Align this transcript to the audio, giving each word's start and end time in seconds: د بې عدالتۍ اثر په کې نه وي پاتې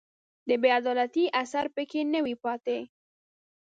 د 0.47 0.49
بې 0.61 0.69
عدالتۍ 0.79 1.25
اثر 1.41 1.65
په 1.75 1.81
کې 1.89 1.99
نه 2.13 2.19
وي 2.25 2.35
پاتې 2.43 2.77